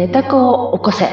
[0.00, 1.04] 寝た子を起こせ。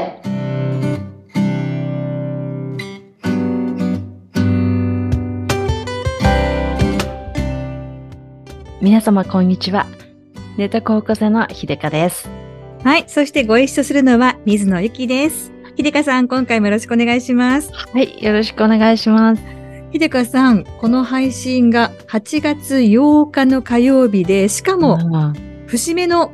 [8.79, 9.87] 皆様こんにちは。
[10.55, 12.29] 寝た子を起こせの秀香です。
[12.85, 13.03] はい。
[13.09, 15.51] そしてご一緒するのは水野ゆきです。
[15.75, 17.69] 秀香さん、今回もよろしくお願いします。
[17.73, 19.43] はい、よろしくお願いします。
[19.91, 26.31] 秀香さん、この配信が8月8日の火曜日で、しかも、うん節目の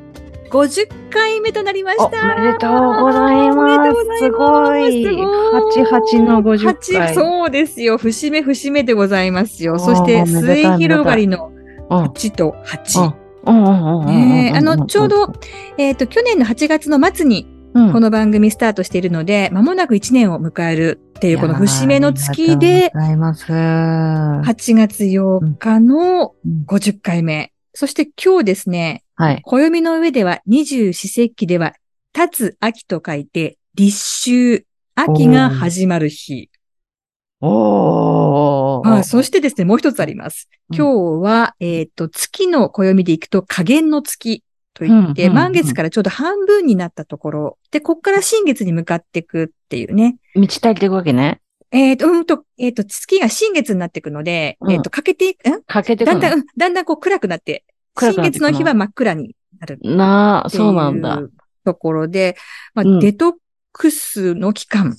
[0.53, 2.35] 50回目となりましおた。
[2.35, 4.19] めでとうございます。
[4.19, 5.03] すごい。
[5.03, 7.15] すごい88の50 8回。
[7.15, 7.97] そうですよ。
[7.97, 9.73] 節目節目でございますよ。
[9.73, 11.51] おーそして、末広がりの
[11.89, 13.15] うん8と8。
[13.47, 15.33] うんうんうんうんうんねえあの、ちょうど、
[15.79, 23.51] えっ、と、去年の8月の末にうんこの番組スタートしているので、間もなく1年を迎えるっていうこの節目の月で、いやーありがとうございます。
[23.51, 27.51] 8月8日のうん50回目。
[27.73, 29.41] そして今日ですね、はい。
[29.43, 31.73] 暦の上では二十四節気では、
[32.15, 34.65] 立つ秋と書いて、立秋、
[34.95, 36.49] 秋が始まる日。
[37.41, 38.89] おー。
[38.89, 40.49] あそしてですね、もう一つあります。
[40.49, 47.57] うん今日は、えっ、と、月の暦でいくと、下限の月といって、うんうんうん満月からちょうど半分になったところ。
[47.69, 50.17] で、こっから新月に向かっていくっていうね。
[50.33, 51.41] 満ち足りていくわけね。
[51.71, 55.63] えっ、と、うんと、えっ、と、月が新月になっていくので、うんえっ、と、かけていく、ん？
[55.63, 56.19] かけていくの？
[56.19, 57.65] だんだん、うんだんだんこう暗くなって、
[57.97, 61.21] 新月の日は真っ暗になるなあ、そうなんだ
[61.65, 62.35] ところで、
[62.73, 63.33] まあうんデトッ
[63.71, 64.95] クスの期間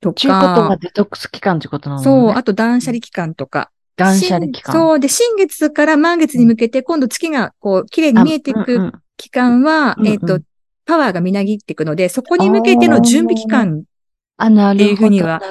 [0.00, 2.04] とちゅうことがか、デトックス期間ってことなのね。
[2.04, 3.70] そう、あと断捨離期間とか。
[3.96, 4.72] 断捨離期間。
[4.72, 10.40] 新そう、で、新月から満月に向けて、今度月がこう、綺麗に見えていくあうんうん期間は、うんうんえっ、と、
[10.86, 13.84] パワーがみなぎっていくので、そこに向けての準備期間
[14.38, 14.92] あ、なってい。
[14.94, 15.42] うふうには。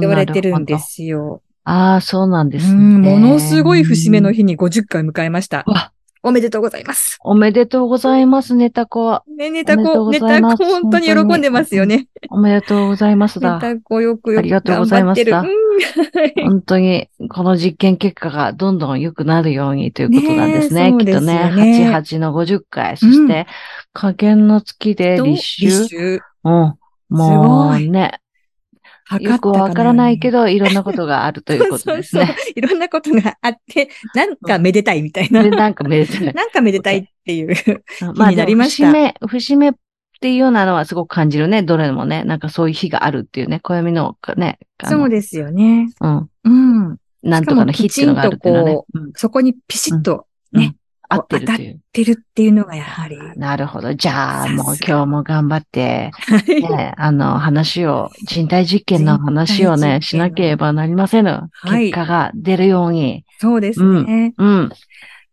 [0.00, 0.78] 言われてるんで。
[0.78, 1.42] すよ。
[1.64, 2.72] ああ、そうなんですね。
[2.72, 5.64] うん、ものすごい節目の日に50回迎えました。
[5.66, 7.18] わ、おめでとうございます。
[7.20, 9.22] おめでとうございます、ネタ子。
[9.36, 12.08] ね、ネタ子、ネタ子本当に喜んでますよね。
[12.30, 13.58] おめでとうございますネだ。
[13.60, 15.62] タ子よくよくありがとうございました頑張ってる。
[15.62, 15.68] うん
[16.44, 20.90] 本当に、この実験結果がどんどん良くなるようにということなんですね。
[20.92, 21.52] ねきっとね。
[21.54, 22.96] ね88の50回。
[22.96, 23.46] そして、
[23.92, 25.66] 加減の月でと立秋。
[25.66, 26.20] 立秋？
[26.44, 26.74] うん。
[27.10, 28.20] もうね、
[29.20, 32.26] よくわからないけど、ど、いろんなことがあるということです そうね。
[32.26, 35.42] そういろんなことがあって、なんかめでたいみたいな。
[35.42, 36.34] で、なんかめでたい。
[36.34, 37.54] なんかめでたいっていう。
[38.14, 39.72] まあ、になりましたでも節目、節目っ
[40.20, 41.62] ていうようなのはすごく感じるね。
[41.62, 42.24] どれもね。
[42.24, 43.60] なんかそういう日があるっていうね。
[43.60, 44.58] 暦のね。
[44.84, 45.88] そうですよね。
[46.00, 46.28] うん。
[46.44, 46.48] う
[46.92, 46.96] ん。
[47.22, 48.82] なんとかの日っていうのがあるっていうのはね
[49.14, 50.26] そこにピシッと
[51.08, 51.80] 合ってるっていう。
[51.92, 53.18] 出るっていうのがやはり。
[53.36, 53.94] なるほど。
[53.94, 61.48] じゃあ、もう今日も頑張って、はいね、 あの、話を、人体実験の話をね、しなければなりませぬ。
[61.52, 63.24] はい結果が出るように。
[63.40, 64.34] そうですね。
[64.36, 64.70] うん。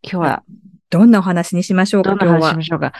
[0.02, 0.42] 今日は、
[0.90, 2.56] どんなお話にしましょうか、どんな話し。
[2.56, 2.92] ましょうか。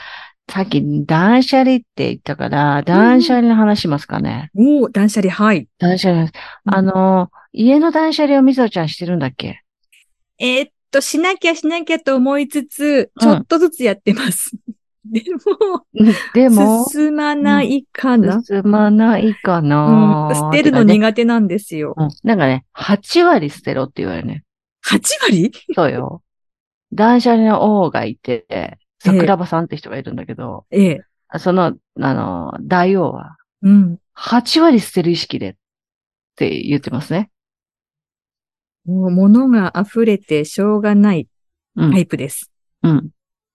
[0.49, 4.49] さっき、断捨離って言ったから、断捨離の話しますかね。
[4.55, 5.67] おお、断捨離、はい。
[5.79, 6.21] 断捨離。
[6.21, 6.29] うん
[6.65, 9.61] あの、家の断捨離をみぞちゃんしてるんだっけ？
[10.39, 14.51] えーっと、しなきゃしなきゃと思いつつ、うんちょっとずつやってます。
[15.05, 15.85] でも、
[16.33, 18.41] でも、進まないかな。
[18.43, 21.93] 進まないかうんな、捨てるの苦手なんですよ。
[21.97, 24.43] うんなんかね、8割捨てろって言われるね。
[24.85, 25.51] 8割？
[25.75, 26.21] そうよ。
[26.93, 31.01] 断捨離の王がいて、桜庭さんって人がいるんだけど、ええ。
[31.39, 33.99] その、あの、大王は、うん。
[34.15, 35.55] 8割捨てる意識でっ
[36.35, 37.29] て言ってますね。
[38.87, 41.27] もう物が溢れてしょうがない
[41.75, 41.91] うん。
[41.91, 42.51] タイプです。
[42.83, 43.09] うん。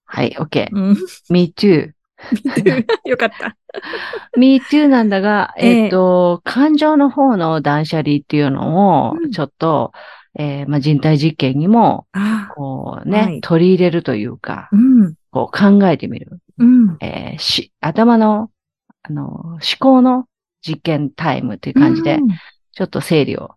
[0.04, 0.69] はい、OK.
[0.70, 0.97] うん。
[1.31, 1.93] me too.
[3.04, 3.56] よかった。
[4.38, 9.93] me too なんだが、えええっ、と、感情の方の断捨離っていうのをうん、ちょっと、
[10.38, 12.06] えーまあ、人体実験にも。
[12.54, 15.14] こうね、はい取り入れるというか、うん。
[15.31, 16.41] こう考えてみる。
[16.59, 16.97] うん。
[17.00, 18.50] えーし、頭の、
[19.03, 20.26] あの、思考の
[20.60, 22.28] 実験タイムっていう感じで、うん
[22.75, 23.50] ちょっと整理を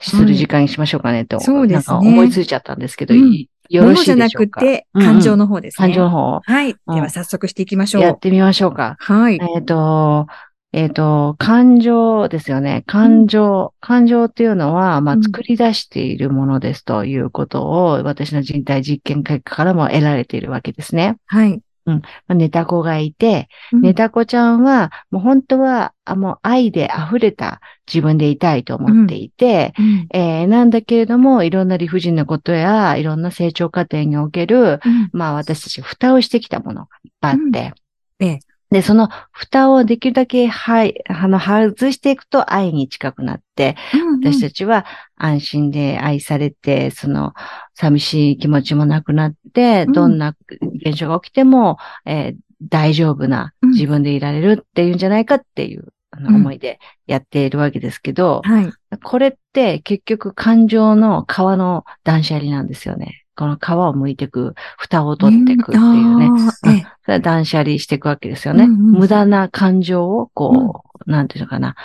[0.00, 4.60] する時間にしましょうかねと、そうですねなんか思いついちゃったんですけど、うんいよろし物じゃないでしょうか？
[4.60, 5.88] くて、うんうん感情の方ですね。
[5.88, 6.70] 感情の方、はい。
[6.86, 8.02] うんでは早速していきましょう。
[8.02, 8.96] やってみましょうか。
[8.98, 9.38] はい。
[9.56, 10.26] えっ、と、
[10.72, 12.82] えっ、と、感情ですよね。
[12.86, 13.72] 感情。
[13.80, 21.16] 感情っていうのは、まあう、ん作り出しているものですということを、私の人体実験結果からも得られているわけですね。
[21.26, 21.60] はい。
[21.84, 23.80] まあ、ネタ子がいて、うん。
[23.82, 30.06] ネタ子ちゃんは、もう本当は、あもう愛で溢れた自分でいたいと思っていて、うん。
[30.12, 35.10] えーなんだけれども、いろんな理不尽なことや、いろんな成長過程における、うん。
[35.12, 37.72] まあ私たちが蓋をしてきたものがいっぱいあって、
[38.20, 38.26] うん。
[38.26, 38.38] ええ。
[38.70, 43.76] で、その蓋をできるだけ、はい、あの、外していくと愛に近くなって、
[44.22, 44.86] 私たちは
[45.16, 47.34] 安心で愛されて、その、
[47.80, 50.36] 寂しい気持ちもなくなって、うんどんな
[50.84, 58.98] 現象が起きても、えー大丈夫な、う自分でいられるっていうんじゃないかっていう、あのうん思いでやっているわけですけど、はい。
[59.02, 63.24] これって結局感情の皮の断捨離なんですよね。
[63.34, 67.20] この皮を剥いていく、蓋を取っていくっていうね。
[67.22, 68.64] 断捨離していくわけですよね。
[68.64, 71.76] うんうん無駄な感情を、こう、なんていうのかな。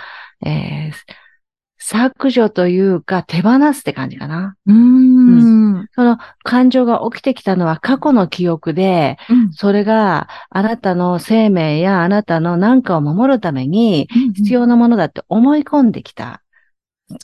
[0.45, 1.24] えー
[1.87, 4.55] 削除というか手放すって感じかな。
[4.65, 5.87] うーん。
[5.93, 16.41] その感情が起きてきたのは過去の記憶で、うんそれがあなたの生命やあなたの何かを守るために必要なものだって思い込んできた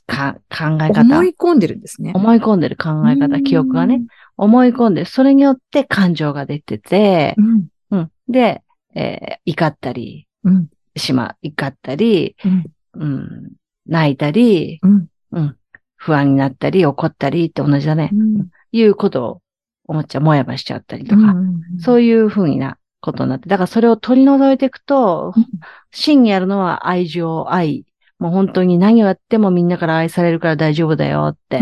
[0.05, 1.01] か考え方。
[1.01, 2.11] 思い込んでるんですね。
[2.13, 4.03] 思い込んでる考え方、記憶がね。。
[4.37, 5.07] 思い込んでる。
[5.07, 7.67] それによって感情が出ててう、ん。
[7.89, 8.11] うん。
[8.27, 8.61] で、
[8.93, 10.67] えー怒ったり、うん。
[10.95, 12.65] しま、怒ったり、うん。
[12.93, 13.51] うん、
[13.91, 15.07] 泣いたり、うん。
[15.33, 15.57] うん、
[15.97, 18.09] 不安になったり、怒ったりって同じだね。
[18.13, 18.49] うん。
[18.71, 19.41] いうことを
[19.85, 21.35] 思っちゃう、もやもやしちゃったりとか、
[21.79, 25.45] そういうふうなことになって、だからそれを取り除いていくとうん、
[25.91, 27.85] 真にあるのは愛情、愛。
[28.17, 31.61] もう本当に何をやってもみんなから愛されるから大丈夫だよって。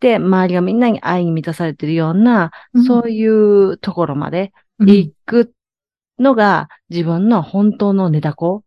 [0.00, 2.84] で、周りがみんなに愛に満たされてるような、うん。
[2.84, 4.90] そういうところまでうん。
[4.90, 5.54] 行く
[6.18, 8.62] のが自分の本当のネタ子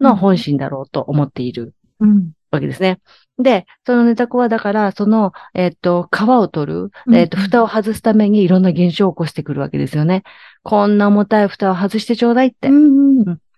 [0.00, 2.32] の本心だろうと思っているうん。
[2.50, 3.00] わけですね。
[3.38, 8.62] で、そのネタ子はだから、その、えっ、と、皮を取る、えっ、と、蓋を外すためにいろん。
[8.62, 10.22] な現象を起こしてくるわけですよね。
[10.62, 10.98] こん。
[10.98, 12.68] な重たい蓋を外してちょうだいって。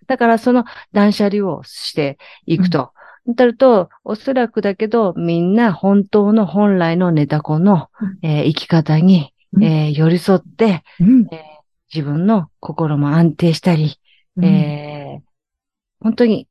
[0.07, 2.91] だからその断捨離をしていくと。
[3.25, 5.55] なると、おそらくだけど、みん。
[5.55, 7.89] な本当の本来のネタ子の、
[8.21, 11.27] えー生き方に、えー寄り添って、えー
[11.93, 13.99] 自分の心も安定したり、
[14.41, 15.21] えー
[15.99, 16.47] 本当に、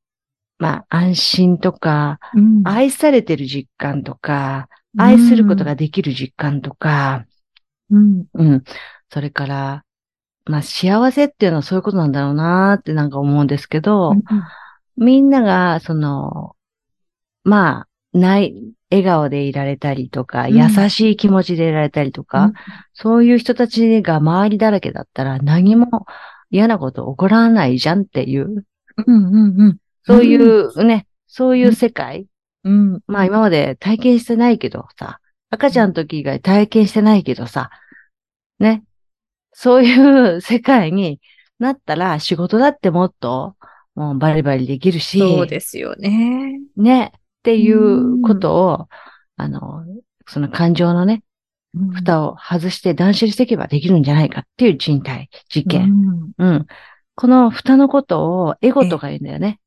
[0.64, 7.26] まあ、安心とか、うん愛されてる実感とか、愛することができる実感とか、
[7.90, 8.24] うん。
[8.32, 8.64] うん。
[9.10, 9.84] それから、
[10.46, 14.14] まあ、幸せっていうのはそういうことなんだろうなーってなんか思うんですけど、
[14.96, 16.56] みんなが、その、
[17.42, 17.82] ま
[18.14, 18.54] あ、ない、
[18.90, 22.52] 笑顔でいられたりとか、うん優しい気持ちでいられたりとか、
[22.94, 26.06] そういう人たちが周りだらけだったら何も
[26.48, 28.64] 嫌なこと起こらないじゃんっていう、
[29.06, 29.16] うん。
[29.16, 29.60] うん。
[29.60, 29.78] うん。
[30.04, 32.26] そういうね、そういう世界。
[32.64, 33.00] うん。
[33.06, 35.20] まあ今まで体験してないけどさ、
[35.50, 37.70] 赤ちゃんの時以外体験してないけどさ、
[38.58, 38.84] ね。
[39.52, 41.20] そういう世界に
[41.58, 43.54] なったら仕事だってもっと
[43.94, 46.60] もうバリバリできるし、そうですよね。
[46.76, 47.12] ね。
[47.14, 48.88] っていうことを、
[49.36, 49.84] あの、
[50.26, 51.22] その感情のね、
[51.92, 56.32] 蓋を外して断捨離していけばできるんじゃないかっていう人体実験。
[56.38, 56.66] うんうん。
[57.14, 59.60] この蓋のことをエゴとか言うんだよね。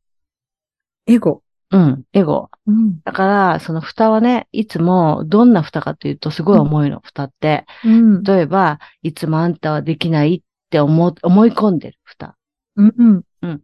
[1.07, 1.41] エゴ。
[1.71, 2.49] うん、エゴ。
[2.65, 3.01] うん。
[3.03, 7.65] だから、その蓋はね、いつもどんな蓋かというとすごい重いの、蓋って。
[7.83, 8.23] うん。
[8.23, 12.37] 例えば、いつもあんたはできないって思、思い込んでる蓋。
[12.77, 13.61] うん。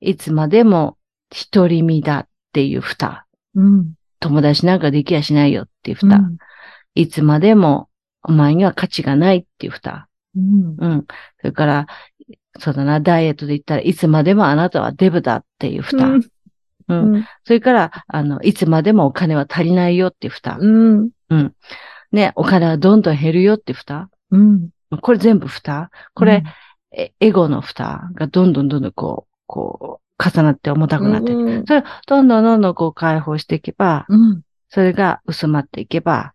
[0.00, 0.98] いつまでも
[1.52, 3.26] 独り身だっていう蓋。
[3.54, 3.94] うん。
[4.20, 6.20] 友達なんかできやしないよっていう蓋。
[6.94, 7.88] いつまでも
[8.22, 10.08] お前には価値がないっていう蓋。
[10.36, 10.76] うん。
[10.78, 11.06] うん。
[11.40, 11.86] それから、
[12.58, 16.06] そうだな、ダイエットで言ったらいつまでもあなたはデブだっていう蓋。
[16.06, 16.31] うん。
[16.88, 17.26] うん。
[17.44, 20.56] それから、あの、いつまでもお金は足りないよっていう蓋。
[20.58, 21.10] うん。
[22.12, 24.10] ね、お金はどんどん減るよっていう蓋。
[24.30, 24.70] うん。
[25.00, 25.90] これ全部蓋。
[26.14, 26.42] これ、
[26.94, 31.66] えエゴの蓋がどんどんどんどんこう、こう、重なって重たくなって、うん。
[31.66, 34.42] それをどんどんどんどんこう解放していけば、うん。
[34.68, 36.34] それが薄まっていけば、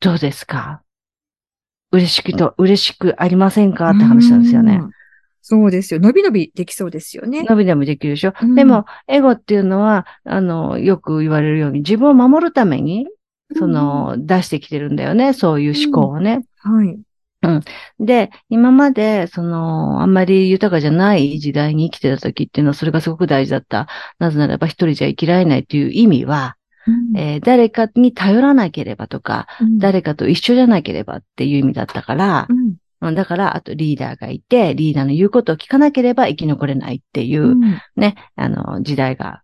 [0.00, 0.82] どうですか？
[1.92, 3.90] 嬉しくと、嬉しくありませんか？
[3.90, 4.80] って話なんですよね。
[4.82, 4.90] うん。
[5.42, 6.00] そうですよ。
[6.00, 7.42] 伸び伸びできそうですよね。
[7.44, 13.06] 伸び伸びできるでしょ、うんでも、エゴっていうのは、あの、よく言われるように、自分を守るために、
[13.56, 15.32] その、出してきてるんだよね。
[15.32, 16.44] そういう思考をね。
[16.58, 16.98] はい。
[17.98, 23.88] で、今まで、その、あんまり豊かじゃない時代に生きてた時っていうのは、それがすごく大事だった。
[24.18, 26.56] なぜならば一人じゃ生きられないという意味は、
[27.16, 32.59] えー誰かに頼らなければとか、うん、誰かと一緒じゃなければっていう意味だったからう、ん
[33.00, 37.80] うんだから、あとリーダーがいて、リーダーの言うことを聞かなければ生き残れないっていう、うん。
[37.96, 39.42] ね、あの、時代が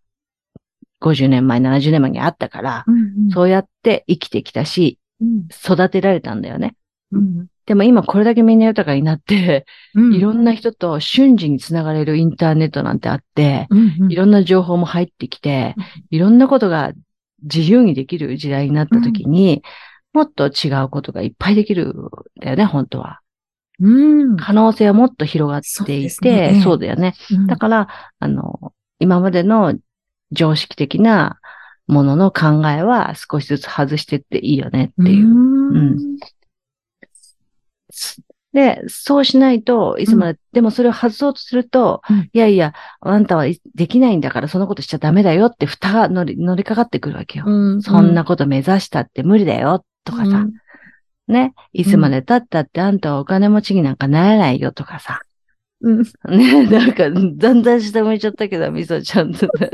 [1.00, 5.48] 50年前、70年前にあったから、うんそうやって生きてきたし、うん。
[5.50, 6.76] 育てられたんだよね。
[7.12, 7.46] うん。
[7.66, 10.14] でも今これだけみんな豊かになって、うん。
[10.14, 15.74] いろんな人と瞬時につながれるインターネットなんてあって、うんいろんな情報も入ってきて、
[16.10, 16.92] いろんなことが
[17.42, 19.62] 自由にできる時代になった時に、
[20.12, 21.94] もっと違うことがいっぱいできるん
[22.40, 23.20] だよね、本当は。
[23.80, 24.36] うん。
[24.36, 27.14] 可能性はもっと広がっていて、えそうだよね。
[27.30, 27.46] うん。
[27.46, 29.74] だから、あの、今までの
[30.32, 31.38] 常識的な
[31.86, 35.26] ものの考えは少しずつ外していっていいよねっていう。
[35.26, 35.76] うん。
[35.76, 36.16] うん。
[38.52, 42.30] で、そうしないと、いつまで、でもそれを外そうとすると、うん。
[42.32, 47.44] いやいや、あんたはいできないんだから、そのことしちゃダメだよって蓋が乗り、乗りかかってくるわけよ。
[47.46, 47.82] うん。
[47.82, 50.46] そんなこと目指したって無理だよ、とかさ。
[51.28, 51.54] ね。
[51.72, 55.20] いつまで経ったってあんたはお金持ちになんかならないよ、とかさ。
[55.82, 56.02] うん。
[56.28, 59.70] ね、なんか、だんだん下向いちゃったけど、みそちゃんとね。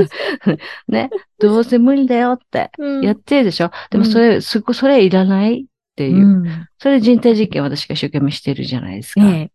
[0.88, 3.04] ね、どうせ無理だよってうん。
[3.04, 3.70] やってるでしょ？
[3.90, 5.64] でもそれ、すご、それいらないっ
[5.96, 6.26] ていう。
[6.26, 6.68] うん。
[6.78, 9.20] それ人体実験私が一生懸命してるじゃないですか。
[9.22, 9.52] ね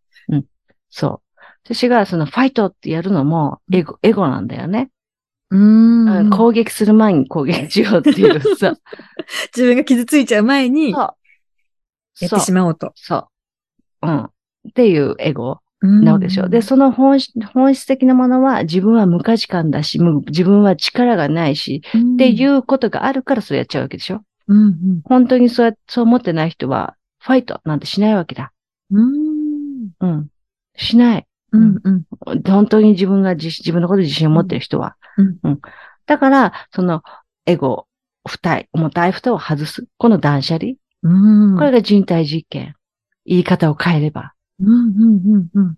[0.89, 1.39] そう。
[1.65, 4.89] 私がそのファイトってやるのもエゴ、エゴなんだよね。
[5.51, 5.55] え。
[5.55, 6.07] うん。
[6.09, 8.75] うん攻撃する前に攻撃しようっていうさ。
[9.55, 11.13] 自分が傷ついちゃう前に、やそう。
[12.25, 12.91] ってしまおうと。
[12.95, 13.27] そ
[14.01, 14.07] う。
[14.07, 14.23] うん。
[14.23, 14.29] っ
[14.73, 16.49] ていうエゴななわけでしょ。
[16.49, 24.21] で、その本質本質的なものは自分は無価値観だし、む自分は力がないし、っていううことがあるからそれやっちゃうわけでしょ。
[24.53, 24.57] ん。
[24.57, 25.01] うん。
[25.03, 28.51] 本当にそうやそう思ってない人は、ファイトなんてしないわけだ。
[28.91, 29.89] うん。
[29.99, 30.27] うん。
[30.75, 31.27] しない。
[31.51, 31.81] うん。
[31.83, 32.03] うん。
[32.45, 34.95] 本当に自分が自自分のことに自信を持ってる人は。
[35.43, 35.59] うん
[36.05, 37.03] だから、その、
[37.45, 37.85] エゴ、
[38.25, 39.85] 負体、重たい蓋を外す。
[39.97, 40.75] この断捨離。
[41.03, 41.57] うん。
[41.57, 42.75] これが人体実験。
[43.25, 44.33] 言い方を変えれば。
[44.59, 44.69] うん。
[44.69, 45.47] うん。
[45.53, 45.67] うん。
[45.69, 45.73] っ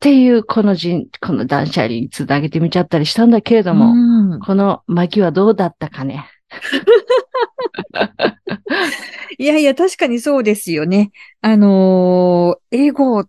[0.00, 6.26] ていう、この人、この断捨離につなげてみちゃったりしたんだけれども、も、この巻はどうだったかね。
[9.38, 11.10] いやいや、確かにそうですよね。
[11.40, 13.24] あのー英語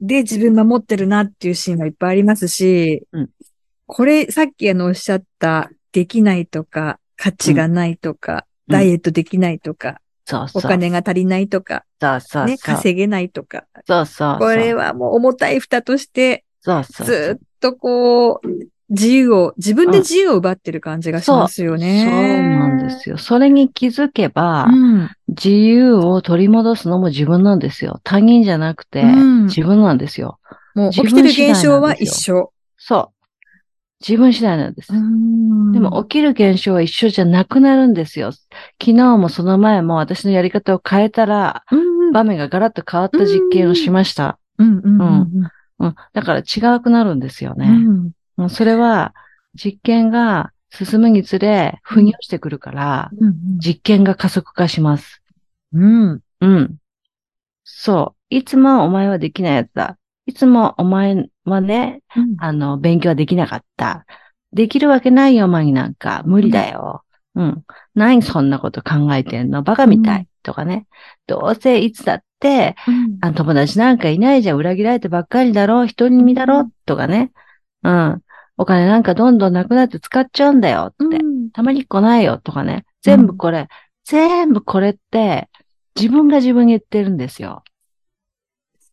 [0.00, 3.30] で自分守ってるなっていうシーンはいっぱいありますし、うん
[3.88, 10.62] これ、さっきあのおっしゃった、できないとか、価値がないとか、うんダイエットできないとか、そうそう。
[10.64, 12.46] お金が足りないとか、そうそう。
[12.46, 14.38] ね、稼げないとか、そうそう。
[14.38, 17.06] これはもう重たい蓋として、そうそう。
[17.06, 18.48] ずっとこう、
[18.88, 22.04] 自由を、自分で自由を奪ってる感じがしますよね。
[22.04, 23.18] そうなんですよ。
[23.18, 25.10] それに気づけば、うん。
[25.28, 28.00] 自由を取り戻すのも自分なんですよ。
[28.04, 30.38] 他人じゃなくて、うん自分なんですよ。
[30.74, 32.52] もう起自きてる現象は一緒。
[32.76, 33.15] そう。
[34.00, 34.92] 自分次第なんです。
[34.92, 34.98] で
[35.72, 38.32] でも起きる現象は一緒じゃなくなるんですよ。
[38.32, 38.46] 昨
[38.78, 44.38] 日もその前も私のやり方を変えたら、うん場面がガラッと変わった実験をしました。
[46.12, 47.66] だから違くなるんですよね。
[47.66, 49.14] うんうんそれは
[49.54, 55.22] 実験が進むにつれ、腑に落ちてくるから、うん実験が加速化します。
[55.72, 56.76] うんうん。
[57.64, 58.34] そう。
[58.34, 59.98] いつもお前はできないやつだ。
[60.26, 64.06] いつもお前はね、うんあの、勉強はできなかった。
[64.52, 66.22] できるわけないよ、お前になんか。
[66.26, 67.02] 無理だよ。
[67.34, 67.64] うん。
[67.94, 69.62] 何そんなこと考えてんの？
[69.62, 70.20] バカみたい。
[70.20, 70.86] うんとかね。
[71.26, 74.56] どうせいつだって、うんあ友達なんかいないじゃん。
[74.56, 75.86] 裏切られてばっかりだろ。
[75.86, 76.70] 一人身だろ。
[76.86, 77.32] とかね。
[77.82, 78.22] うん。
[78.56, 80.92] お金なんかどんどんなくなって使っちゃうんだよ。
[80.92, 81.16] って。
[81.16, 82.38] うんたまにっこないよ。
[82.38, 82.84] とかね。
[83.02, 83.68] 全部これ、
[84.04, 85.48] 全部これって、
[85.96, 87.62] 自分が自分に言ってるんですよ。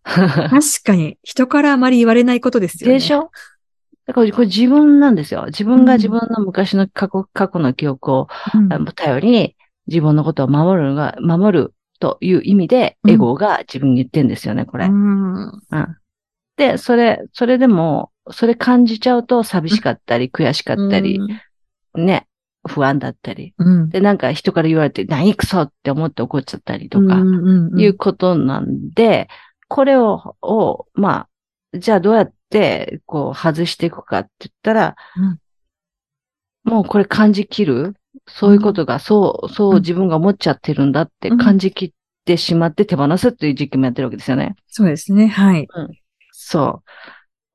[0.05, 0.49] 確
[0.83, 2.95] かに、人からあまり言われないことですよね。
[2.95, 3.31] でしょ？
[4.05, 5.45] だからこれ自分なんですよ。
[5.47, 8.27] 自分が自分の昔の過去、過去の記憶を
[8.95, 9.55] 頼りに
[9.87, 14.87] 自分のことを守るのが、守るという意味で、うんエゴが自分に言ってんですよね、これ。
[14.87, 15.97] うんうん。
[16.57, 21.21] で、それ、それでも、それ感じちゃうと寂しかったり、悔しかったり、
[21.95, 22.27] ね、
[22.67, 23.53] 不安だったり。
[23.57, 29.29] うんで、なんか人から言われて、何クソって思って怒っちゃったりとか、うんうんうんいうことなんで、
[29.73, 31.27] これを、を、ま
[31.73, 34.95] あ、じゃあどうやって、こう、外していくかって言ったら、
[36.63, 37.95] もうこれ感じ切る？
[38.27, 41.91] そういうことが、そう、そううん自分が思っちゃってるんだってうん感じ切っ
[42.23, 44.55] てしまって手放すっていう実験もやってるわけですよね。
[44.67, 45.25] そうですね。
[45.25, 45.67] はい。
[46.31, 46.89] そう。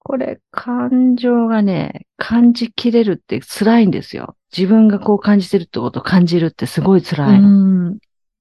[0.01, 4.35] これ、感情がね、感じ切れるって辛いんですよ。
[4.57, 7.97] 自分がこう感じてるってことを感じるってすごい辛いの。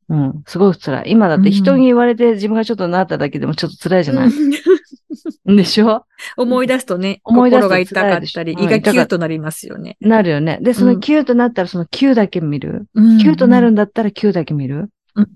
[0.10, 1.12] うんうん、すごい辛い。
[1.12, 4.30] 今だって人に言われて自分がちょっとなっただけでもちょっと辛いじゃない、
[5.46, 6.06] でしょ？
[6.38, 9.98] 思い出すとね、思い出すと心が痛かったり、胃がキューとなりますよね。
[10.00, 10.60] なるよね。
[10.62, 12.88] で、そうんのキューとなったらそのキューだけ見る？
[12.96, 14.90] キキューとなるんだったらキューだけ見る？
[15.16, 15.28] うん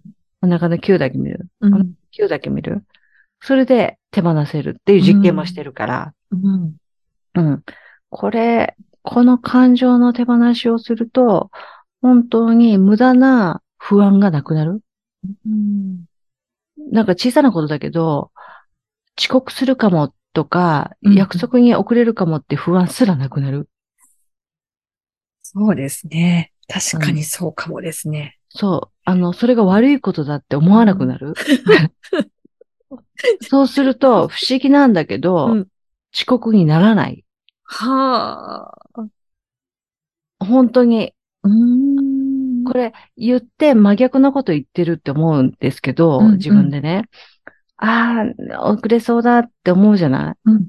[0.43, 1.47] お腹のキューだけ見る？
[1.59, 2.83] うんキューだけ見る？
[3.41, 6.13] それで手放せるっていう実験もしてるから。
[6.31, 6.75] うん
[7.33, 7.63] うん。
[8.09, 11.49] これ、この感情の手放しをすると、
[12.01, 14.81] 本当に無駄な不安がなくなる？
[15.45, 16.05] うん
[16.91, 18.31] なんか小さなことだけど、
[19.19, 23.67] 遅刻するかもとか、うん約束に遅れるかもって不安すらなくなる？
[25.41, 26.53] そうですね。
[26.67, 28.37] 確かにそうかもですね。
[28.49, 28.95] そう。
[29.03, 31.33] あの、それが悪いことだって思わなくなる？
[33.41, 35.67] そうすると、不思議なんだけど、うん
[36.13, 37.23] 遅刻にならない。
[37.63, 39.07] はあ。
[40.39, 42.10] 本当に、うん
[42.63, 47.09] これ言って真逆なこと言ってるって思うんですけど、うんうん自分でね。
[47.77, 50.35] ああ、遅れそうだって思うじゃない？
[50.45, 50.67] うん。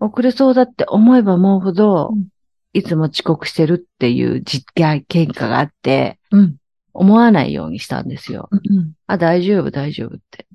[0.00, 2.28] 遅れそうだって思えば思うほど、うん
[2.72, 6.56] いつも遅刻してるっていう実験、喧嘩があって、うん。
[6.94, 8.48] 思わないようにしたんですよ。
[8.52, 8.92] うん。
[9.08, 10.46] あ、大丈夫、大丈夫って。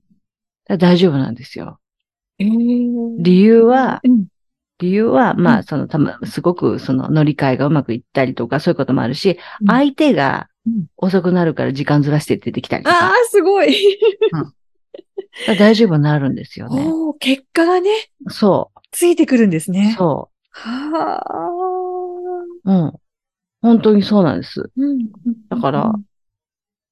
[0.77, 1.77] 大丈夫なんですよ。
[2.39, 4.27] えー理由は、うん。
[4.79, 10.54] 理由は、まあ、うんその、たま、すごく、その、乗り換えがうまくいったりとか、そういうこともあるし、うん相手がうん
[10.97, 13.75] 遅くなるから時間ずらして出てきたりとああか、、すごい。
[15.59, 16.85] 大丈夫になるんですよね。
[16.87, 17.89] おー結果がね、
[18.29, 19.93] そついてくるんですう、ね。
[19.97, 22.71] そはあ。
[22.71, 22.93] う、うん。
[23.61, 24.71] 本当にそうなんです。
[24.77, 25.09] うん。
[25.49, 25.93] だから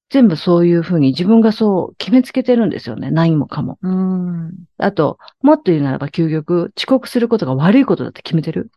[0.10, 3.10] 全部そういうふうに自分がそう決めつけてるんですよね。
[3.10, 3.80] 何もかも。
[3.82, 4.52] うん。
[4.78, 8.70] あと、もっと言うならば究極、遅刻することが悪いことだって決めてる？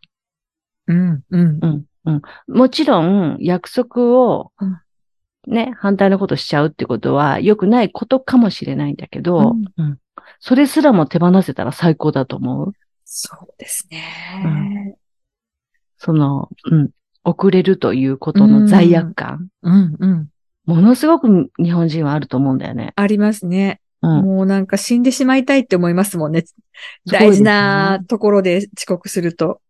[0.87, 1.21] うん。
[1.29, 1.67] うんう。
[1.67, 1.85] ん。
[2.05, 2.21] うん。
[2.47, 4.79] もちろん、約束をうん、
[5.47, 9.99] ね、反対のことしちゃうってことは良くないことかもしれないんだけど、うんうん
[10.39, 12.73] それすらも手放せたら最高だと思う。
[13.05, 14.95] そうですね。
[15.97, 16.89] その、うん。
[17.23, 19.47] 遅れるということの罪悪感。
[19.63, 19.95] うん。
[19.99, 20.27] うん。
[20.65, 22.93] ものすごく日本人はあると思うんだよね。
[22.95, 23.81] ありますね。
[24.01, 24.25] うん。
[24.25, 26.43] もうなんか死んでしまいたいって思いますもんね
[27.05, 29.61] 大事なところで遅刻すると。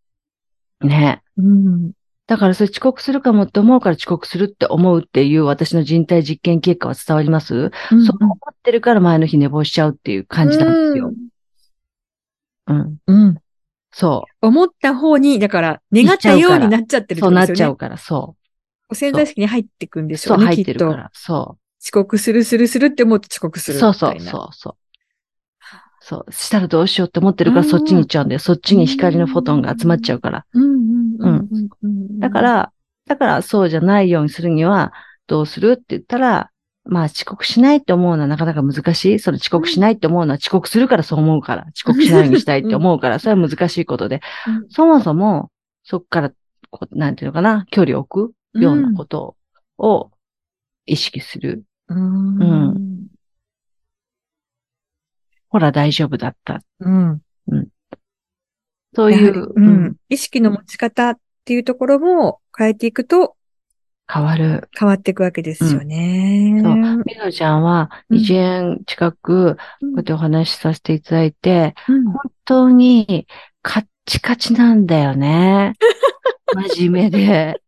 [0.81, 1.21] ね。
[1.37, 1.91] うん。
[2.27, 11.11] だからそれ遅刻するかもって思うから遅刻するって思うっていう私の人体実験結果は伝わります、そう思ってるから前の日寝坊しちゃうっていう感じなんですよ。
[12.67, 12.77] うん。
[12.77, 12.97] うん。
[13.07, 13.37] うん。
[13.91, 17.15] そ思った方に、だから、願ったようになっちゃってう。
[17.15, 17.69] るってそうなっことですよね。
[17.69, 18.35] ちゃうから、そ
[18.89, 18.95] う。
[18.95, 20.79] 潜在意識に入ってくんでしそう、ょうね、入っきっと。
[20.79, 21.09] てるから。
[21.13, 23.73] そ遅刻するするするって思うと遅刻すう。
[23.75, 24.19] るそうそう。
[24.19, 24.75] そう、そう。
[26.09, 26.31] そう。
[26.31, 28.39] したらどうしようって思ってるからうんそっちに行っちゃうんだよ。
[28.39, 30.45] そっちに光のフォトンが集まっちゃうから。
[30.53, 32.19] うんうん。
[32.19, 32.71] だか、ら、
[33.07, 34.93] だからそうじゃないようにするには、
[35.27, 36.49] どうするって言ったら、
[36.85, 39.19] まあ遅刻しないって思うのはなかなか難しい。
[39.19, 41.65] それ遅刻しないって思うのは遅刻するからそう思うから。
[41.75, 44.21] 遅刻しないようにしたいって思うから、それは難しいことで。
[44.47, 45.51] うんそもそも、
[45.83, 46.31] そっから、
[46.71, 49.35] こうなんていうのかな、距離を置くようなこと
[49.77, 50.11] を
[50.85, 51.65] 意識する。
[51.89, 52.71] うん。
[52.71, 52.96] う
[55.57, 56.61] ほら大丈夫だった。
[56.81, 57.21] うん。
[58.93, 59.95] そういう、ううんん。
[60.07, 63.35] 意識の持ち方っていうところも変えていくと
[64.07, 64.69] 変わる。
[64.77, 66.61] 変わっていくわけですよね。
[66.63, 73.25] そうみのちゃんはうん2年近く、こうやってお話しさせていただいて、うん本当に
[73.63, 75.73] カッチカチなんだよね。
[76.69, 77.61] 真面目で。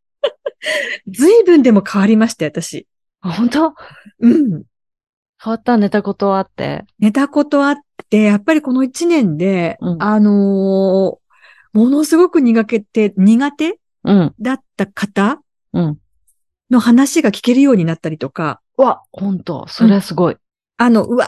[1.09, 2.85] 随分でも変わりましたよ、私。
[3.21, 3.73] あ本当？
[4.19, 4.63] うん。
[5.41, 6.85] 変わった寝たことあって。
[6.99, 7.77] 寝たことあっ
[8.09, 11.19] て、やっぱりこの一年で、うんあのー
[11.71, 15.39] ものすごく苦手て、苦手うん、だった方
[15.73, 15.99] うん。
[16.71, 20.37] の話が聞けるようになったりとか、うわ、本当それはすごい。
[20.77, 21.27] あの、うわ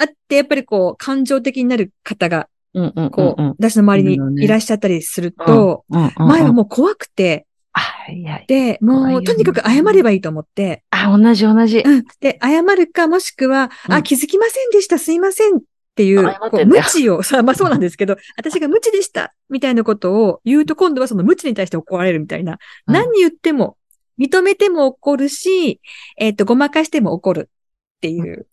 [0.00, 3.54] ーってやっぱりこう、感情的になる方が、こう、うん。
[3.58, 5.84] 私の周りにいらっしゃったりすると、
[6.16, 11.78] 前はもう怖くて、あ、いや、で、もう、とにかく謝ればいいと思って、あ、同じ同じ。
[11.78, 12.04] うん。
[12.20, 15.60] で、謝るか、もしくは、あ、うん気づきませんでした、すいませんっ
[15.94, 22.58] ていう、こう無知を、さ、まあそうなんですけど、私が無知でした、みたいなことを言うと、今度はその無知に対して怒られるみたいな。
[22.86, 23.76] うん何言っても、
[24.18, 25.80] 認めても怒るし、
[26.18, 27.50] えっ、と、ごまかしても怒る
[27.96, 28.46] っていう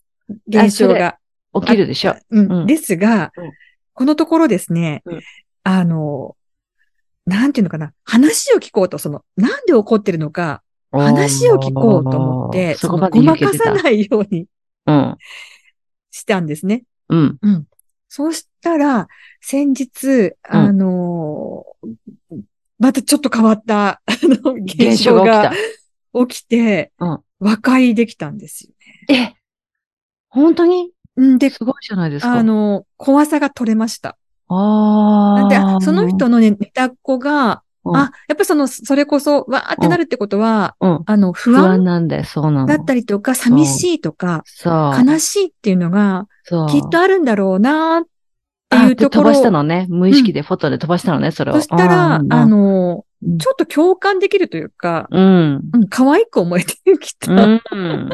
[0.48, 1.18] 現象が。
[1.52, 2.14] 起きるでしょ。
[2.30, 3.52] うんうんですが、うん
[3.92, 5.20] このところですね、うん
[5.62, 6.34] あの、
[7.30, 14.46] なんていうのかな、話を聞こうと、その、なんで怒ってるのか、話を聞こうと思って、そこまそのごまかさないように
[14.86, 15.16] うん。
[16.10, 16.82] したんですね。
[17.08, 17.38] うん。
[17.40, 17.66] うん。
[18.08, 19.06] そうしたら、
[19.40, 22.40] 先日、あのー
[22.80, 25.52] またちょっと変わった、あの、現現象象がが
[26.26, 28.74] 起起きて、うん和解できたんですよ
[29.06, 29.14] きた。
[29.14, 29.34] え、
[30.28, 30.92] 本当に？
[31.16, 31.26] ね。
[31.34, 32.32] んで、すごいじゃないですか。
[32.32, 34.18] あの、怖さが取れました。
[34.50, 35.40] ああ。
[35.40, 41.02] なんで、あその人のね、寝た子が、うん、あ、やっぱその、それこそ、わーってなるってことは、うん。
[41.06, 42.66] あの、不不安安なんだよ、そうなの。
[42.66, 44.44] だったりとか、寂しいとか。
[44.64, 46.26] 悲しいっていうのが。
[46.70, 49.86] きっとあるんだろうなってあいうところ飛ばしたのね。
[49.88, 51.54] 無意識でフォトで飛ばしたのね、それを。
[51.54, 55.60] そしたら、うんあ、の、うんちょっと共感できるというか、うん。
[55.74, 58.10] うん、可愛く思えてきた、っうん。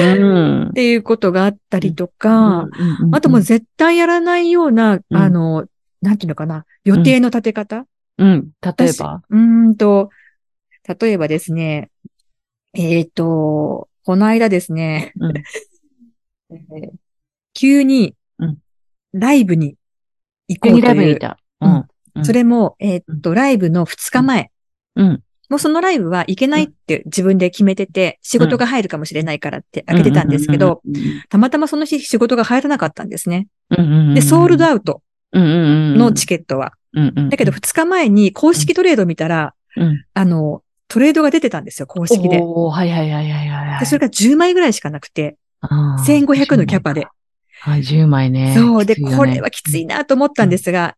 [0.00, 0.72] うん。
[0.74, 2.64] ていうことがあったりとか、
[3.02, 3.14] うん。
[3.14, 5.16] あともう、絶対やらないような、うん。
[5.16, 5.66] あの、
[6.02, 7.86] なんていうのかな、予定の立て方、
[8.18, 8.50] うん。
[8.60, 9.22] 例えば？
[9.30, 10.10] うーんと、
[11.00, 11.90] 例えばですね、
[12.74, 15.36] えっ、と、この間ですね、うん。
[15.36, 15.42] え
[16.86, 16.90] ー
[17.54, 18.58] 急にうん、
[19.12, 19.74] ライブに
[20.46, 20.94] 行こ急にうという。
[20.96, 21.38] ライブにいた。
[21.60, 21.88] うん。
[22.14, 22.24] うん。
[22.24, 24.50] それも、えっ、と、ライブの2日前。
[24.94, 25.22] うん。
[25.48, 30.82] もうそのライブは行けないって自分で決めてて、仕事が入るかもしれないからって開けてたんですけど、
[31.28, 33.48] たまたまその日仕事が入らなかったんですね。
[34.14, 36.72] で、ソールドアウトのチケットは。
[37.30, 39.54] だけど2日前に公式トレード見たら、
[40.14, 42.38] あの、トレードが出てたんですよ、公式で。
[42.40, 43.80] はいはいはいはいはい。
[43.80, 45.36] で、それが10枚ぐらいしかなくて、
[46.06, 47.06] 1500のキャパで。
[47.60, 48.54] はい、10枚ね。
[48.56, 48.84] そう。
[48.84, 50.96] で、これはきついなと思ったんですが、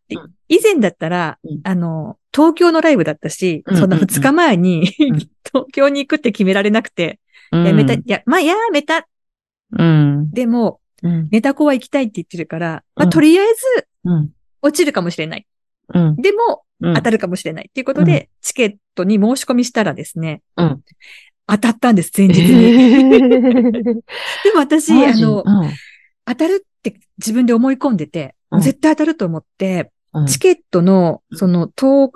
[0.49, 3.91] 以前だったら、あの、東京のライブだったし、そん。
[3.91, 4.87] な2日前に
[5.45, 7.19] 東京に行くって決められなくて、
[7.51, 9.09] やめた、いや、まあ、やめた。
[9.79, 10.31] うん。
[10.31, 10.81] でも、
[11.31, 13.87] ネタコは行きたいって言ってるから、まあ、とりあえず、
[14.63, 15.47] 落ちるかもしれない。
[15.95, 16.63] うん、でも、
[16.95, 20.81] 当たるかもしれないっていうことで、チケットに申し込みしたらですね、うん、
[21.47, 23.15] 当たったんです、前日に。
[23.83, 23.93] で
[24.55, 25.45] も私、あの、
[26.31, 29.93] 当たるって自分で思い込んでて、絶対当たると思って、
[30.27, 32.13] チケットの、その、当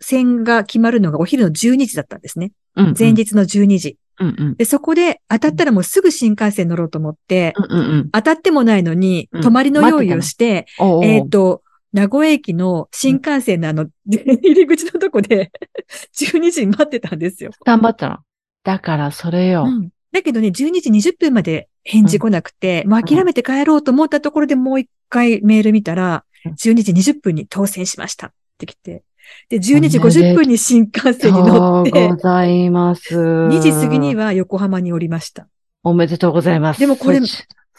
[0.00, 2.52] 選が決まるのがお昼の12時だったんですね。
[2.76, 4.56] うんうん、前日の12時、うんうん。
[4.56, 15.50] で、そこで当たったらもうすぐ新幹線乗ろうと思って、うんうんうん、当たってもないのに、泊まりの用意をして、うん、えっ、ー、と、名古屋駅の新幹線のあの、入り口のとこで
[16.14, 17.50] 12時に待ってたんですよ。
[17.64, 18.18] 頑張ったの。
[18.64, 19.64] だからそれよ。
[19.66, 29.04] うん、だけどね、12時20分まで返事来なくて、うん、もう諦めて帰ろうと思ったところでもう一回メール見たら、12時20分に当選しましたって来て、
[29.48, 33.18] で、12時50分に新幹線に乗って、ございます。
[33.18, 35.48] 2時過ぎには横浜に降りました。
[35.82, 36.80] おめでとうございます。
[36.80, 37.20] でもこれ、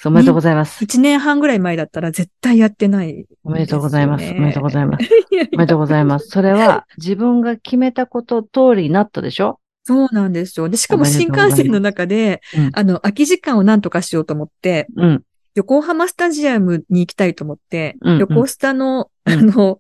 [0.05, 0.83] おめでとうございます。
[0.83, 4.31] 1年半ぐらい前だったら絶対やってない、ね、おめでとうございます。
[4.31, 5.03] おめでとうございます。
[5.53, 6.27] おめでとうございます。
[6.27, 9.59] それは自分が決めたこと通りになったでしょ？
[9.87, 10.67] そうなんですよ。
[10.67, 15.23] で、しかも新幹線の中で、うん、あの、空き時間を何とかしようと思って、うん、
[15.55, 19.79] 横浜スタジアムに行きたいと思って、うんうん、横スタの、あの、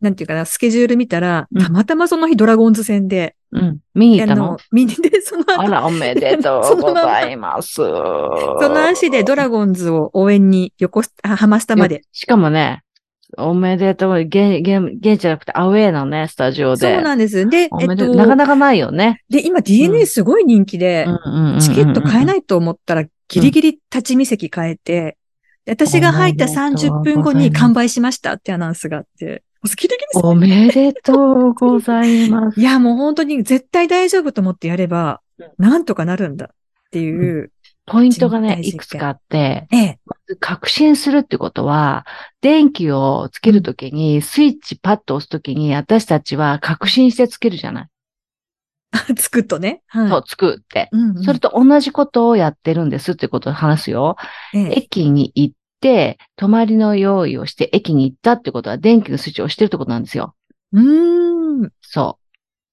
[0.00, 3.78] なんていうかな、スケジュール見たら、たまたまその日ドラゴンズ戦で、うん。
[3.94, 4.56] 見に行ったの？
[4.72, 5.60] 見にで、その後。
[5.60, 7.76] あら、おめでとう ございます。
[7.76, 12.02] その足でドラゴンズを応援に横、ハマスタまで。
[12.10, 12.82] しかもね、
[13.36, 14.14] おめでとう。
[14.20, 16.94] 現、現、現じゃなくてアウェーのね、スタジオで。
[16.94, 17.48] そうなんです。
[17.48, 19.22] で、えっと、なかなかないよね。
[19.28, 21.06] で、今 DNA すごい人気で、
[21.60, 25.16] チケット買えないと思ったら、ギリギリ立ち見席変えて、
[25.68, 32.60] 私が入った30分後に完売しましたってアナウンスがあって、好き的ですおめでとうございます。
[32.60, 35.20] いや、もう本当に絶対大丈夫と思ってやれば、
[35.58, 36.48] なんとかなるんだっ
[36.90, 37.50] ていう。
[37.86, 42.06] ポイントがね、いくつかあって、ええ、まず確信するってことは、
[42.40, 47.88] 電気をつけるときに、スイッチパッと押すときに、私たちは確信してつけるじゃない。
[49.16, 49.82] つくとね。
[49.86, 54.16] はい、そう、つくって、うんうん、それと同じことをやってるんですってことを話すよ。
[54.52, 55.54] ええ、駅に行っ、
[56.36, 60.34] 泊まりの用意をして駅に行ったってことは、電気のスイッチを押してるってことなんですよ。
[60.72, 61.70] うーん。
[61.80, 62.25] そう。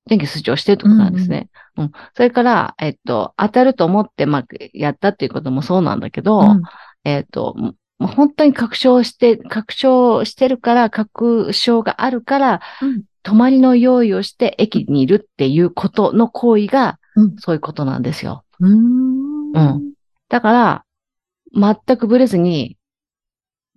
[0.07, 1.49] 電気のスイッチを押してるってことなんですね。
[1.77, 6.61] うん、うん、それから、えっと、当たると思って、まあ、やったっていうこともそうなんだけど、うん、
[7.03, 7.55] えっと、
[7.99, 16.99] 本当に確証して、確証してるから、確証があるから、うん、泊まりの用意をして駅にいるっていうことの行為が、
[17.39, 18.43] そういうことなんですよ。
[18.59, 19.51] うん。
[19.51, 19.93] うん。
[20.29, 22.77] だから、全くブレずに、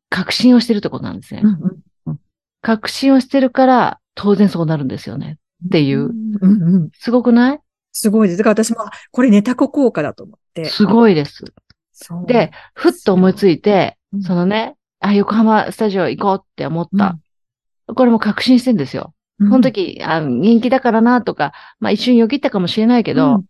[0.09, 1.43] 確信をしてるってことなんですね。
[1.45, 2.19] うんうん、
[2.63, 5.39] 確信をしてるから、当然そうなるんですよね。
[5.65, 6.11] っていう。
[6.41, 7.61] うんうん、すごくない？
[7.93, 8.39] すごいです。
[8.39, 8.79] だから私も、
[9.11, 10.67] これネタコ効果だと思って。
[10.67, 11.45] すごいです。
[12.27, 17.17] で、ふっと思いついて、そのね、あ、横浜スタジオ行こうって思った。
[17.89, 19.15] うん、これも確信してんですよ。
[19.39, 23.45] その時、あ人気だからなとか、まあ一瞬よぎったかもしれないけど、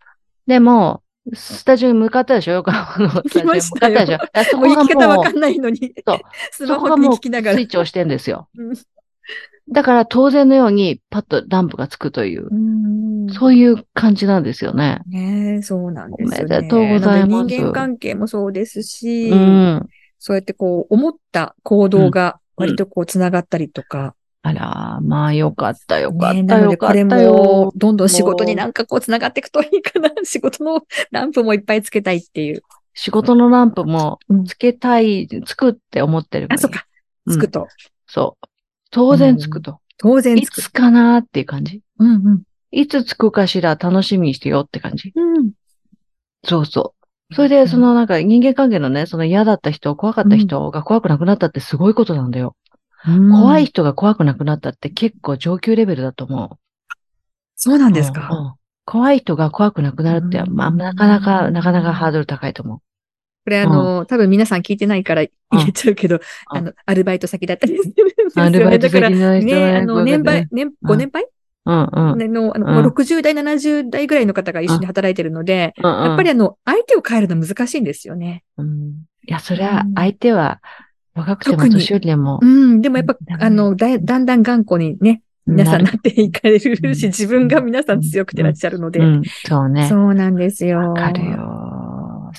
[0.46, 1.02] でも、
[1.34, 2.52] スタジオに向かったでしょ？
[2.52, 4.18] 横浜のスタジオに向かったでしょ？
[4.50, 4.76] そこがもう。
[4.76, 5.92] 行き方わかんないのに。
[6.06, 6.18] そう。
[6.52, 7.56] スマホで聞きながら。
[7.56, 8.48] スイッチをしてんですよ。
[9.68, 15.00] だから当然のようにパッとランプがつくという、うそういう感じなんですよね。
[15.06, 16.38] ねそうなんですね。
[16.40, 17.46] おめでとうございます。
[17.46, 27.06] 人間関係もそうですし、うん、そうやってこう思った行動が割とこう繋がったりとか、あら、まあよかった、よかった、ね、よかったよ。
[27.08, 30.10] これも、どんどん仕事になんかこう繋がっていくといいかな。
[30.22, 32.62] 仕事のランプもいっぱいつけたいっていう。
[32.94, 36.86] 仕事のランプもつけたい、うん、つくって思ってるあ、そっか。
[37.28, 37.66] つくと、うん、
[38.06, 38.46] そう。
[38.96, 39.72] 当然つくと。
[39.72, 40.58] うん、当然つく。
[40.60, 41.82] いつかなっていう感じ？
[41.98, 42.42] うんうん。
[42.70, 45.12] いつつくかしら楽しみにしてよって感じ。
[45.14, 45.52] うん。
[46.44, 46.94] そうそ
[47.30, 47.34] う。
[47.34, 52.56] それで、そのなんか人間関係のね、その嫌だった人、怖かった人が怖くなくなったってすごいことなんだよ。
[53.04, 56.56] 怖い人が怖くなくなったって結構上級レベルだと思う。
[57.54, 58.54] そうなんですか、うんうん、
[58.84, 62.78] 怖い人が怖くなくなるって、まあ、なかなか、なかなかハードル高いと思う。
[63.46, 65.30] これあの、うん、多分皆さん聞いてないから言
[65.68, 68.58] っちゃうけど、あの、アルバイト先だったりするんですよね。
[68.58, 71.28] アルバイト先の人ね、あの、年配、年、ご年配、
[71.64, 72.32] うんうん。
[72.32, 72.74] の、あの、うん。
[72.74, 78.42] もう60代、70代ぐらいの方が一緒に働いてるので、ややっぱりあの、相手を変えるの難しいんですよね。
[78.58, 78.68] うん、
[79.28, 80.60] いや、そりゃうん、相手は、
[81.14, 81.74] 若くても特に。
[81.74, 82.40] 年寄りでも。
[82.42, 88.98] う、ん、でもやっぱあの、だ、だんだん頑固にね、皆さんなっていかれるうんし、自分が皆さん強くてらっしゃるので。
[88.98, 89.88] うん、そうね。
[89.88, 90.92] そうなんですよ。
[90.92, 91.85] わかるよ。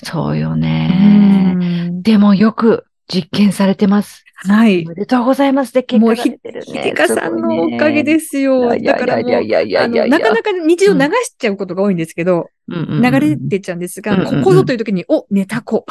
[0.04, 1.54] そうようね。
[1.54, 2.02] ん。
[2.02, 4.24] でもよく実験されてます。
[4.46, 4.88] はいお。
[4.90, 5.72] めでとうございます。
[5.74, 6.82] で、結もうひ果が出てるひね。
[6.82, 8.60] でかさんのおかげですすよ。
[8.60, 8.86] ごいね。
[8.92, 15.84] だからもう、いやいやいやいやいやなかなか日常流しちゃうことが多いんですけど、流流れてっちゃうんですが、うんうんうんここぞという時に、お、ネタ子。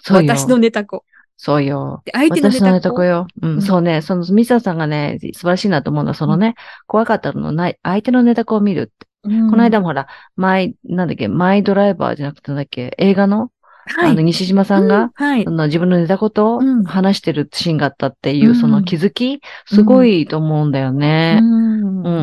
[0.00, 0.34] そうよ。
[0.34, 1.04] 私のネタ子。
[1.36, 2.02] そうよ。
[2.04, 2.74] で相手のネ私のタ子。
[2.74, 3.26] ネタ子よ。
[3.42, 4.00] ううんん、そうね。
[4.02, 6.54] その、ミサさんがね、素晴らしいなと思うのは、そのね、
[6.86, 9.06] 怖かったのない、相手のネタ子を見るって。
[9.24, 9.50] うん。
[9.50, 10.06] この間もほら、
[10.36, 13.50] マイ、なんだっけ、マイドライバーじゃなくてなんだっけ、映画の、
[13.86, 14.10] はい。
[14.12, 15.46] あの、西島さんうんが、はい。
[15.46, 15.50] あ。
[15.50, 16.84] の自分のネタことうん。
[16.84, 18.54] 話してるシーンがあったっていうう、ん。
[18.54, 21.40] その気づき、すごいと思うんだよね。
[21.42, 21.80] うん。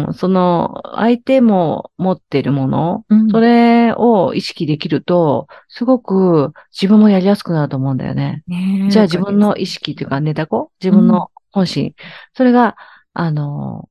[0.07, 3.29] うん、その、相手も持っているもの、うん。
[3.29, 8.43] それを意識できると、すごく自分もやりやすくなると思うんだよね。
[8.47, 11.93] ねえじゃあ自分の意識というか、ネタ子自分の本心、
[12.33, 12.75] それが、
[13.13, 13.89] あの、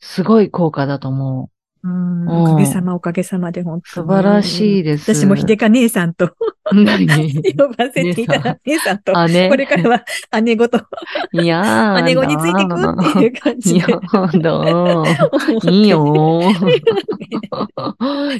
[0.00, 1.50] すごい効果だと思
[2.28, 3.82] おかげさま、おかげさまで、本う。
[3.82, 5.14] 当に素晴らしいです。
[5.14, 6.30] 私も秀香姉さんと
[6.72, 7.06] 何？
[7.56, 9.12] 呼ばせていただいて、姉さんと。
[9.12, 10.04] これからは
[10.42, 10.78] 姉ごと、
[11.32, 12.78] いやー姉子についていくっ
[13.14, 13.78] ていう感じで。
[13.78, 13.88] いや
[14.40, 15.06] だ思っ
[15.60, 16.42] ていいよ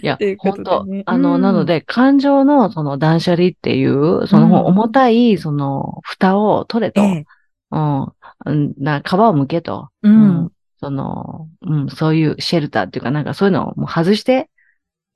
[0.03, 7.01] いやという、こ本とあの、うんなので、感情のその断捨離っていう、そのうん重たい、その、蓋を取れと。
[7.03, 7.25] ええ
[7.73, 8.03] うん。
[8.47, 9.89] うんな、皮を剥けと。
[10.03, 10.51] ううんん。
[10.79, 14.51] その、うん、そういうシェルターっていうか、なんかそういうのをもう外して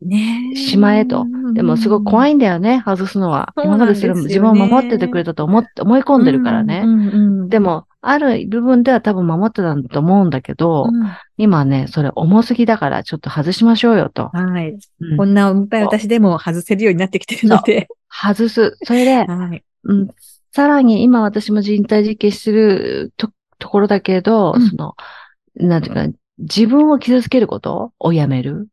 [0.03, 1.27] ねえしまえと。
[1.53, 3.53] でもすごい怖いいんだよね、外すのは。
[3.63, 6.85] 今までそれも自分を守っててくれたと思って、思い込んでるからね。
[7.49, 14.29] でも、も、ある部分では多分守ってたんだと思うんだけど、うん今ね、それ重すぎだからちょっと外しましょうよと。
[14.29, 14.79] はい。
[15.01, 17.89] うんこんな重たい私でも外せるようになってきてるので。
[18.11, 18.77] 外す。
[18.85, 19.63] それで、 はい。
[19.85, 20.09] うん、
[20.53, 24.95] さらに今私も人体実験してるとところだけど、うんその、
[25.57, 26.07] なんていうか、
[26.39, 27.93] 自分を傷つけること？
[27.99, 28.69] をやめる？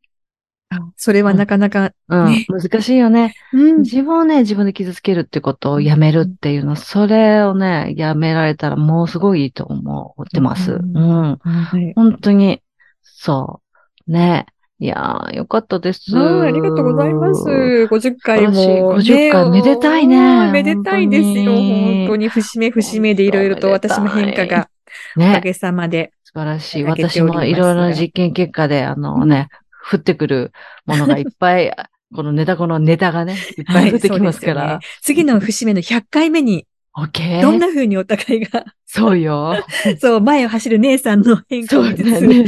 [0.97, 3.33] それはなかなか、うん、ね難しいよね。
[3.53, 10.73] うん自分をね、自分で傷つけるってことをやめるっていうの、それをね、やめられたらもうすごいいいと思ってます。
[10.73, 11.37] ううんん。
[11.37, 12.61] はい本当に、
[13.01, 13.61] そ
[14.07, 14.11] う。
[14.11, 14.45] ね。
[14.79, 16.15] いやー、よかったです。
[16.15, 17.43] はい、ありがとうございます。
[17.43, 18.53] 50回も。
[18.53, 21.33] 素晴らしい50回めでたいねうんめでたいですよ。
[21.33, 24.69] 本当に本当に節目節目でいろいろと私も変化が、
[25.15, 25.41] おかね。
[25.41, 26.11] げさまで。
[26.37, 26.83] 素晴らしい。
[26.83, 29.47] 私もいろいろな実験結果で、あのね、
[29.91, 30.51] 降ってくる
[30.85, 31.73] ものがいっぱい、
[32.13, 34.61] このネタ、このネタがね、いっぱい降ってきますかはいら。
[34.61, 36.67] そうですよね次の節目の100回目に、
[36.99, 37.41] オッケー。
[37.41, 39.55] どんな風にお互いが、そうよ。
[40.01, 42.43] そう、前を走る姉さんの変化をですね。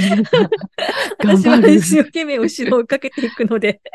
[1.19, 1.57] 私は。
[1.69, 3.79] 一生懸命後ろをかけていくので、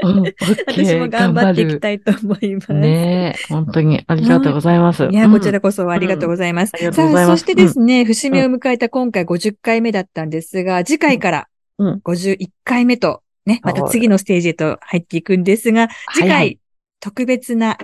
[0.68, 2.72] 私も頑張っていきたいと思います。
[2.72, 4.04] ねえ、本当に。
[4.06, 5.08] ありがとうございます。
[5.10, 5.14] い。
[5.14, 5.32] や、うん。
[5.32, 6.72] こちらこそありがとうございます。
[6.80, 6.88] うん。
[6.88, 12.00] うさあ、そしてですね、節目を迎えた今回50回目だったんですが、次回からうん。
[12.04, 16.48] 51回目と、ね、また次のステージへと入っていくんですが、次はいはい。
[16.50, 16.58] 回、
[17.04, 17.76] 特別な、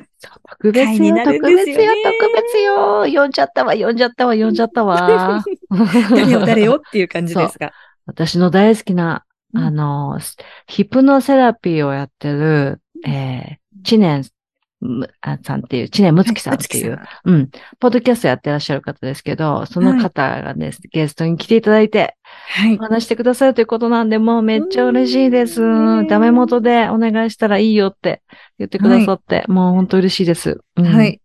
[0.49, 3.05] 特別よ、回になる特んですよね別よ、特別よ。
[3.05, 5.45] 読んじゃったわ、読んじゃったわ、読んじゃったわ。
[6.11, 7.71] 誰を誰をっていう感じですが。
[8.07, 10.19] 私の大好きな、うんあの、
[10.67, 14.25] ヒプノセラピーをやってる、えー、知念
[15.45, 22.83] さんっていう、知念むつきさんっていう、はうん、ポッドキャストやってらっしゃる方ですけど、その方がね、ゲストに来ていただいて、はいお。
[22.83, 25.63] 話してくださるということなんで、もうめっちゃ嬉しいです。
[25.63, 28.23] うんダメ元でお願いしたらいいよって
[28.59, 30.61] 言ってくださって、もう本当嬉しいです。
[30.77, 31.21] うんはい。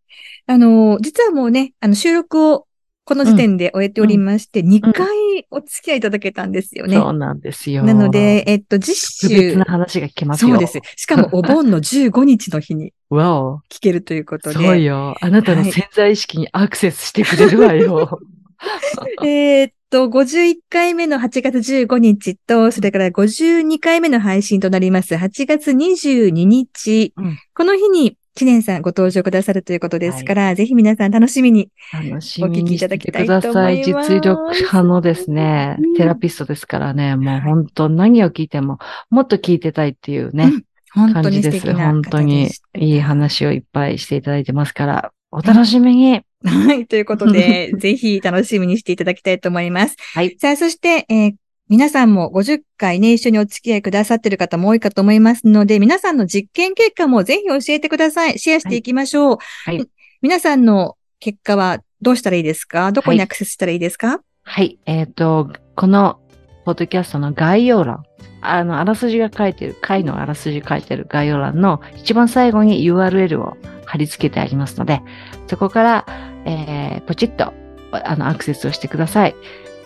[0.48, 2.65] あの、実はもうね、あの、収録を
[3.06, 6.98] この時点で終えておりまして、2回お付き合いいただけたんですよね。
[6.98, 7.84] そうなんですよ。
[7.84, 10.50] なので、、えっと、実習特別な、話が聞けますよ。
[10.50, 10.80] そうです。
[10.96, 13.60] しかも お盆の15日の日にわお。
[13.70, 14.56] 聞けるということで。
[14.56, 15.16] そうよ。
[15.22, 18.20] あなたのはい潜在意識にアクセスしてくれるわよ。
[19.24, 27.14] えーっと、51回目の8月15日と、それから52回目の配信となります8月22日。
[27.16, 31.70] うんこの日に、知念さんご登場くださるということですから、ぜひ皆さん楽しみに。
[31.94, 33.00] お聞きいたださい。
[33.00, 38.78] きたいと思います実力派のですねうん、テラピストですからね、もう本当何を聞いても、
[39.10, 40.52] もっと聞いてたいっていうね、
[40.94, 41.56] 本当感じです。
[41.56, 46.22] に素敵な方本当にいい話をいっぱいしていただいてますから、お楽しみに。
[46.44, 46.88] はい。
[46.88, 49.96] ということで、 ぜひ楽しみにしていただきたいと思います。
[50.14, 50.36] はい。
[50.40, 51.34] さあ、そして、えー
[51.68, 58.38] 皆さんも50回ね、一緒にお付き合いくださっている方も多いかと思いますので、皆さんの実験結果もぜひ教えてください。
[58.38, 59.38] シェアしていきましょう。
[59.66, 59.90] はい
[60.22, 62.92] 皆さんの結果はどうしたらいいですか？
[62.92, 64.80] どこにアクセスしたらいいですか、はい。
[64.86, 66.20] えっ、と、この
[66.66, 68.04] ポッドキャストの概要欄、
[68.42, 75.02] あの、あらすじが書いてる、回のあらすじ書いてる概要欄の一番最後に URL を貼り付けてありますので、
[75.48, 76.06] そこから、
[76.46, 77.54] えー、ポチッと、
[77.92, 79.36] あの、アクセスをしてください。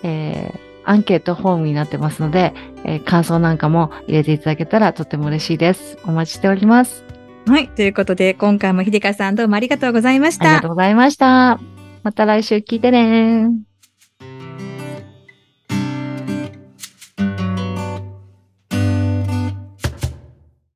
[0.03, 5.99] えー、アンケートフォームになってますので、えー、感想なんかも入れていただけたらとても嬉しいです。
[6.03, 7.03] お待ちしております。
[7.45, 7.69] はい。
[7.69, 10.45] ということで、今回も秀香さんどうもありがとうございました。
[10.45, 11.59] ありがとうございました。
[12.01, 13.68] また来週聞いてね